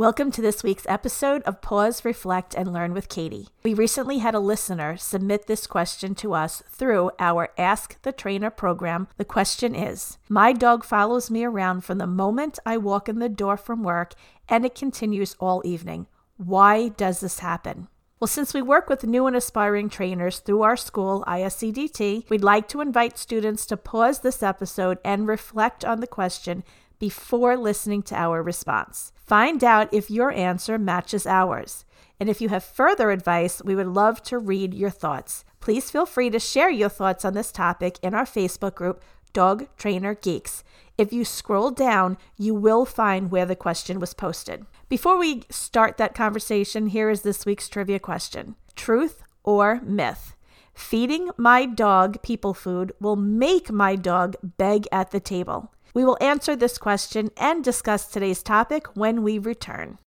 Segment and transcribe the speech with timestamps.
[0.00, 3.48] Welcome to this week's episode of Pause, Reflect, and Learn with Katie.
[3.62, 8.48] We recently had a listener submit this question to us through our Ask the Trainer
[8.48, 9.08] program.
[9.18, 13.28] The question is My dog follows me around from the moment I walk in the
[13.28, 14.14] door from work,
[14.48, 16.06] and it continues all evening.
[16.38, 17.88] Why does this happen?
[18.20, 22.68] Well, since we work with new and aspiring trainers through our school, ISCDT, we'd like
[22.68, 26.64] to invite students to pause this episode and reflect on the question
[27.00, 29.12] before listening to our response.
[29.16, 31.84] Find out if your answer matches ours.
[32.20, 35.44] And if you have further advice, we would love to read your thoughts.
[35.58, 39.66] Please feel free to share your thoughts on this topic in our Facebook group, Dog
[39.76, 40.62] Trainer Geeks.
[40.98, 44.66] If you scroll down, you will find where the question was posted.
[44.90, 50.34] Before we start that conversation, here is this week's trivia question Truth or myth?
[50.74, 55.72] Feeding my dog people food will make my dog beg at the table.
[55.94, 59.98] We will answer this question and discuss today's topic when we return.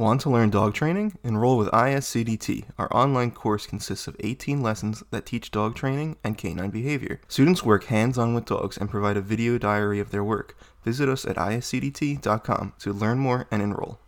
[0.00, 1.18] Want to learn dog training?
[1.22, 2.64] Enroll with ISCDT.
[2.78, 7.20] Our online course consists of 18 lessons that teach dog training and canine behavior.
[7.28, 10.56] Students work hands on with dogs and provide a video diary of their work.
[10.86, 14.00] Visit us at iscdt.com to learn more and enroll.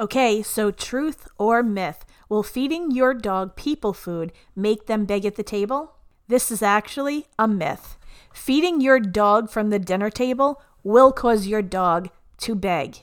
[0.00, 2.04] Okay, so truth or myth?
[2.28, 5.96] Will feeding your dog people food make them beg at the table?
[6.28, 7.96] This is actually a myth.
[8.32, 12.98] Feeding your dog from the dinner table will cause your dog to beg.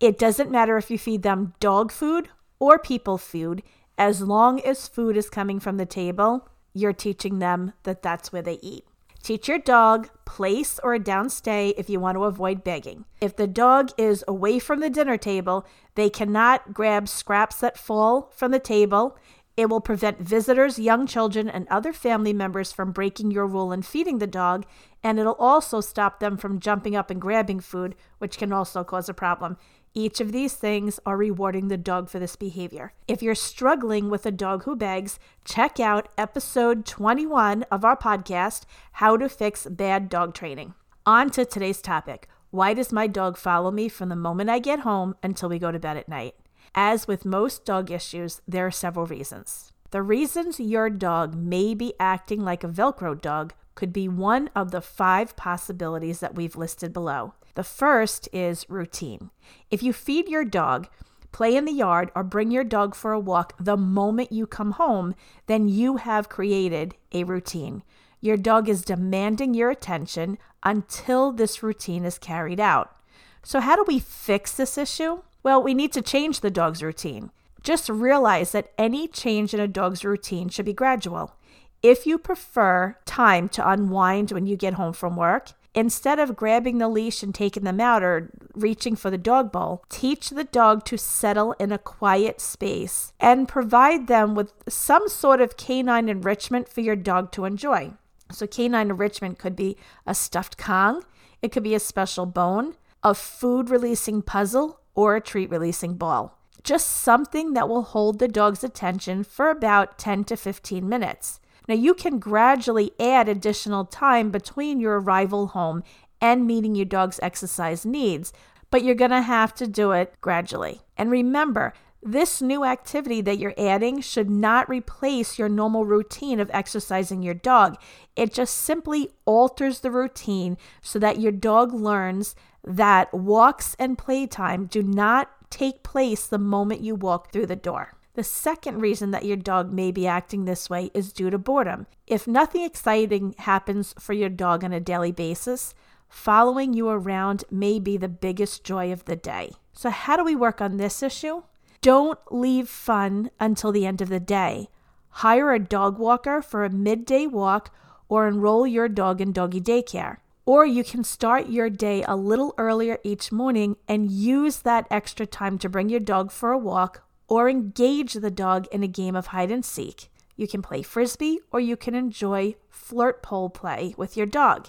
[0.00, 3.62] It doesn't matter if you feed them dog food or people food,
[3.96, 8.42] as long as food is coming from the table, you're teaching them that that's where
[8.42, 8.84] they eat.
[9.22, 13.04] Teach your dog place or a downstay if you want to avoid begging.
[13.20, 18.30] If the dog is away from the dinner table, they cannot grab scraps that fall
[18.34, 19.18] from the table.
[19.56, 23.84] It will prevent visitors, young children, and other family members from breaking your rule and
[23.84, 24.64] feeding the dog,
[25.02, 29.08] and it'll also stop them from jumping up and grabbing food, which can also cause
[29.08, 29.56] a problem.
[29.94, 32.92] Each of these things are rewarding the dog for this behavior.
[33.06, 38.62] If you're struggling with a dog who begs, check out episode 21 of our podcast,
[38.92, 40.74] How to Fix Bad Dog Training.
[41.06, 44.80] On to today's topic Why does my dog follow me from the moment I get
[44.80, 46.34] home until we go to bed at night?
[46.74, 49.72] As with most dog issues, there are several reasons.
[49.90, 54.72] The reasons your dog may be acting like a Velcro dog could be one of
[54.72, 57.34] the five possibilities that we've listed below.
[57.54, 59.30] The first is routine.
[59.70, 60.88] If you feed your dog,
[61.30, 64.72] play in the yard, or bring your dog for a walk the moment you come
[64.72, 65.14] home,
[65.46, 67.84] then you have created a routine.
[68.20, 72.96] Your dog is demanding your attention until this routine is carried out.
[73.44, 75.22] So, how do we fix this issue?
[75.44, 77.30] Well, we need to change the dog's routine.
[77.62, 81.36] Just realize that any change in a dog's routine should be gradual.
[81.82, 86.78] If you prefer time to unwind when you get home from work, Instead of grabbing
[86.78, 90.84] the leash and taking them out or reaching for the dog bowl, teach the dog
[90.84, 96.68] to settle in a quiet space and provide them with some sort of canine enrichment
[96.68, 97.92] for your dog to enjoy.
[98.32, 101.04] So, canine enrichment could be a stuffed Kong,
[101.42, 102.74] it could be a special bone,
[103.04, 106.38] a food releasing puzzle, or a treat releasing ball.
[106.64, 111.38] Just something that will hold the dog's attention for about 10 to 15 minutes.
[111.68, 115.84] Now, you can gradually add additional time between your arrival home
[116.20, 118.32] and meeting your dog's exercise needs,
[118.70, 120.80] but you're going to have to do it gradually.
[120.96, 126.50] And remember, this new activity that you're adding should not replace your normal routine of
[126.52, 127.76] exercising your dog.
[128.16, 132.34] It just simply alters the routine so that your dog learns
[132.64, 137.97] that walks and playtime do not take place the moment you walk through the door.
[138.18, 141.86] The second reason that your dog may be acting this way is due to boredom.
[142.04, 145.72] If nothing exciting happens for your dog on a daily basis,
[146.08, 149.52] following you around may be the biggest joy of the day.
[149.72, 151.44] So, how do we work on this issue?
[151.80, 154.68] Don't leave fun until the end of the day.
[155.10, 157.72] Hire a dog walker for a midday walk
[158.08, 160.16] or enroll your dog in doggy daycare.
[160.44, 165.24] Or you can start your day a little earlier each morning and use that extra
[165.24, 169.14] time to bring your dog for a walk or engage the dog in a game
[169.14, 170.10] of hide and seek.
[170.36, 174.68] You can play frisbee or you can enjoy flirt pole play with your dog.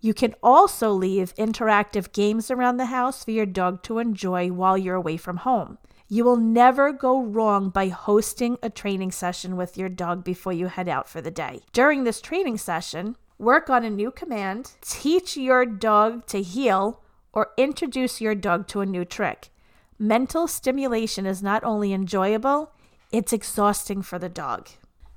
[0.00, 4.76] You can also leave interactive games around the house for your dog to enjoy while
[4.76, 5.78] you're away from home.
[6.08, 10.66] You will never go wrong by hosting a training session with your dog before you
[10.66, 11.60] head out for the day.
[11.72, 17.00] During this training session, work on a new command, teach your dog to heel,
[17.32, 19.51] or introduce your dog to a new trick.
[19.98, 22.72] Mental stimulation is not only enjoyable,
[23.12, 24.70] It's exhausting for the dog.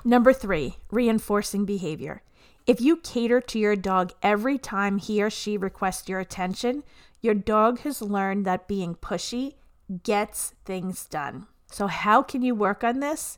[0.04, 2.24] Number three, reinforcing behavior.
[2.68, 6.84] If you cater to your dog every time he or she requests your attention,
[7.22, 9.54] your dog has learned that being pushy
[10.04, 11.48] gets things done.
[11.72, 13.38] So, how can you work on this?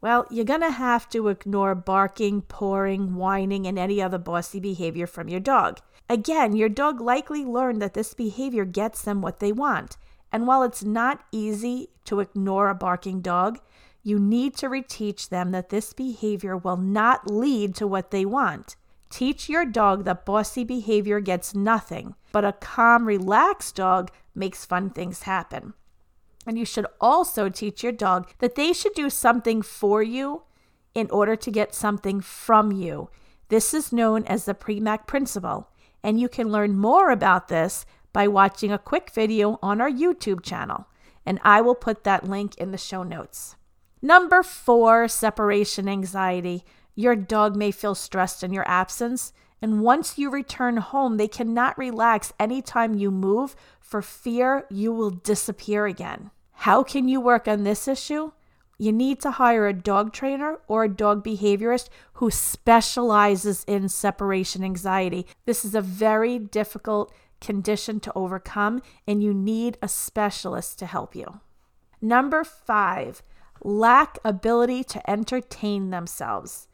[0.00, 5.06] Well, you're going to have to ignore barking, pawing, whining, and any other bossy behavior
[5.06, 5.80] from your dog.
[6.08, 9.96] Again, your dog likely learned that this behavior gets them what they want.
[10.32, 13.60] And while it's not easy to ignore a barking dog,
[14.02, 18.76] you need to reteach them that this behavior will not lead to what they want.
[19.10, 24.88] Teach your dog that bossy behavior gets nothing, but a calm, relaxed dog makes fun
[24.90, 25.74] things happen.
[26.46, 30.42] And you should also teach your dog that they should do something for you
[30.94, 33.10] in order to get something from you.
[33.48, 35.68] This is known as the Premack principle,
[36.02, 40.42] and you can learn more about this by watching a quick video on our YouTube
[40.42, 40.86] channel,
[41.24, 43.56] and I will put that link in the show notes.
[44.00, 46.64] Number four, separation anxiety.
[46.94, 49.32] Your dog may feel stressed in your absence,
[49.62, 55.10] and once you return home, they cannot relax anytime you move for fear you will
[55.10, 56.30] disappear again.
[56.52, 58.32] How can you work on this issue?
[58.78, 64.64] You need to hire a dog trainer or a dog behaviorist who specializes in separation
[64.64, 65.26] anxiety.
[65.46, 71.14] This is a very difficult condition to overcome, and you need a specialist to help
[71.14, 71.40] you.
[72.00, 73.22] Number five,
[73.62, 76.68] lack ability to entertain themselves.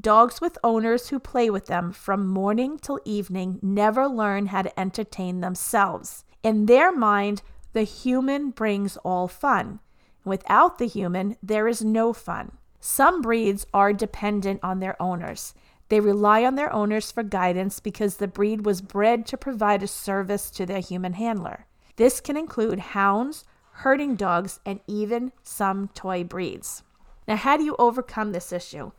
[0.00, 4.80] Dogs with owners who play with them from morning till evening never learn how to
[4.80, 6.24] entertain themselves.
[6.42, 7.42] In their mind,
[7.74, 9.80] the human brings all fun.
[10.24, 12.52] Without the human, there is no fun.
[12.80, 15.54] Some breeds are dependent on their owners.
[15.88, 19.88] They rely on their owners for guidance because the breed was bred to provide a
[19.88, 21.66] service to their human handler.
[21.96, 26.82] This can include hounds, herding dogs, and even some toy breeds.
[27.28, 28.92] Now, how do you overcome this issue?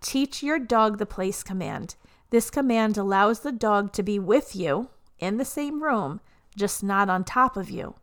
[0.00, 1.96] Teach your dog the place command.
[2.30, 6.20] This command allows the dog to be with you in the same room,
[6.56, 7.94] just not on top of you.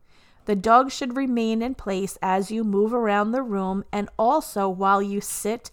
[0.45, 5.01] The dog should remain in place as you move around the room and also while
[5.01, 5.71] you sit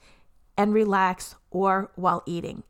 [0.56, 2.62] and relax or while eating.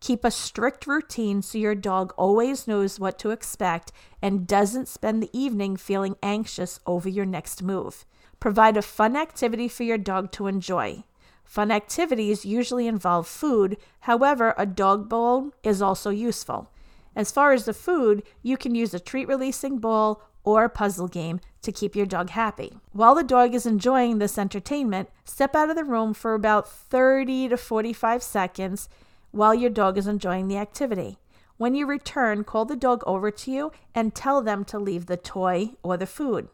[0.00, 3.90] Keep a strict routine so your dog always knows what to expect
[4.20, 8.04] and doesn't spend the evening feeling anxious over your next move.
[8.38, 11.04] Provide a fun activity for your dog to enjoy.
[11.44, 16.70] Fun activities usually involve food, however, a dog bone is also useful.
[17.16, 21.08] As far as the food, you can use a treat releasing ball or a puzzle
[21.08, 22.78] game to keep your dog happy.
[22.92, 27.48] While the dog is enjoying this entertainment, step out of the room for about 30
[27.48, 28.88] to 45 seconds
[29.30, 31.18] while your dog is enjoying the activity.
[31.56, 35.16] When you return, call the dog over to you and tell them to leave the
[35.16, 36.48] toy or the food.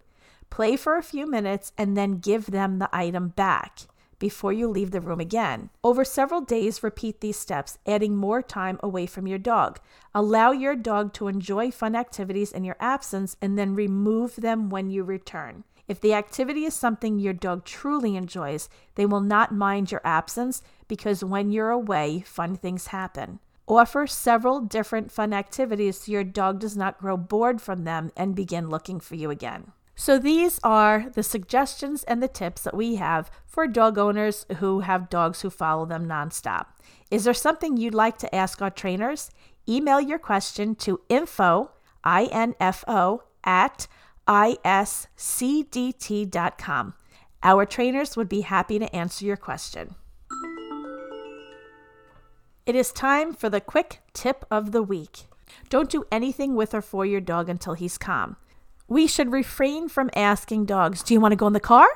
[0.50, 3.81] Play for a few minutes and then give them the item back
[4.20, 5.70] before you leave the room again.
[5.82, 9.81] Over several days, repeat these steps, adding more time away from your dog.
[10.14, 14.90] Allow your dog to enjoy fun activities in your absence and then remove them when
[14.90, 15.64] you return.
[15.88, 20.62] If the activity is something your dog truly enjoys, they will not mind your absence
[20.87, 23.40] because when you're away, fun things happen.
[23.67, 28.37] Offer several different fun activities so your dog does not grow bored from them and
[28.37, 29.72] begin looking for you again.
[29.94, 34.81] So, these are the suggestions and the tips that we have for dog owners who
[34.81, 36.66] have dogs who follow them nonstop.
[37.10, 39.31] Is there something you'd like to ask our trainers?
[39.69, 41.72] Email your question to info,
[42.03, 43.86] I-N-F-O, at
[44.26, 44.94] iscdt.com.
[47.43, 49.96] Our trainers would be happy to answer your question.
[52.67, 55.26] It is time for the quick tip of the week.
[55.69, 58.36] Don't do anything with or for your dog until he's calm.
[58.91, 61.87] We should refrain from asking dogs, Do you want to go in the car?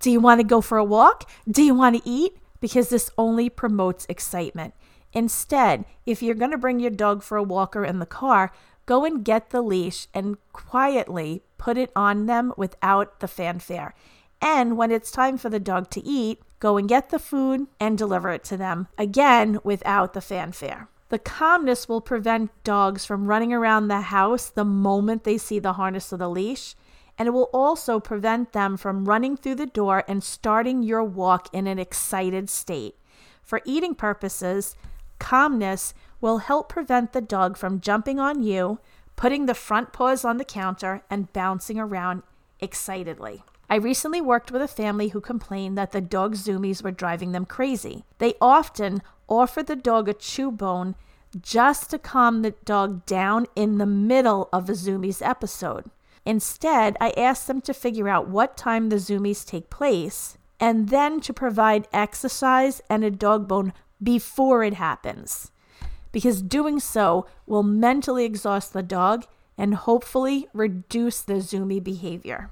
[0.00, 1.30] Do you want to go for a walk?
[1.48, 2.36] Do you want to eat?
[2.60, 4.74] Because this only promotes excitement.
[5.12, 8.50] Instead, if you're going to bring your dog for a walk or in the car,
[8.84, 13.94] go and get the leash and quietly put it on them without the fanfare.
[14.42, 17.96] And when it's time for the dog to eat, go and get the food and
[17.96, 20.88] deliver it to them, again without the fanfare.
[21.10, 25.72] The calmness will prevent dogs from running around the house the moment they see the
[25.74, 26.76] harness or the leash,
[27.18, 31.52] and it will also prevent them from running through the door and starting your walk
[31.52, 32.94] in an excited state.
[33.42, 34.76] For eating purposes,
[35.18, 38.78] calmness will help prevent the dog from jumping on you,
[39.16, 42.22] putting the front paws on the counter, and bouncing around
[42.60, 43.42] excitedly.
[43.68, 47.44] I recently worked with a family who complained that the dog zoomies were driving them
[47.44, 48.04] crazy.
[48.18, 50.94] They often offer the dog a chew bone
[51.40, 55.90] just to calm the dog down in the middle of a zoomies episode.
[56.26, 61.20] Instead, I asked them to figure out what time the zoomies take place and then
[61.20, 63.72] to provide exercise and a dog bone
[64.02, 65.50] before it happens.
[66.12, 72.50] Because doing so will mentally exhaust the dog and hopefully reduce the zoomy behavior.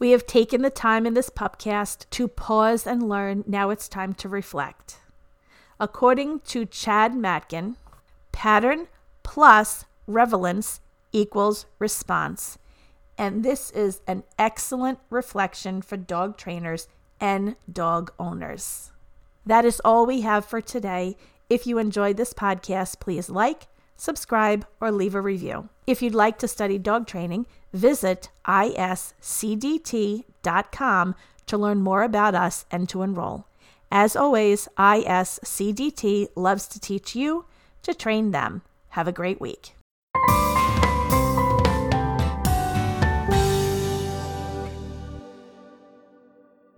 [0.00, 3.44] We have taken the time in this pupcast to pause and learn.
[3.46, 4.96] Now it's time to reflect.
[5.78, 7.76] According to Chad Mackin,
[8.32, 8.88] pattern
[9.22, 10.80] plus relevance
[11.12, 12.56] equals response.
[13.18, 16.88] And this is an excellent reflection for dog trainers
[17.20, 18.92] and dog owners.
[19.44, 21.18] That is all we have for today.
[21.50, 23.66] If you enjoyed this podcast, please like,
[23.98, 25.68] subscribe, or leave a review.
[25.86, 29.14] If you'd like to study dog training, visit iscdt.com
[31.46, 33.46] to learn more about us and to enroll.
[33.90, 37.46] As always, ISCDT loves to teach you
[37.82, 38.62] to train them.
[38.90, 39.74] Have a great week.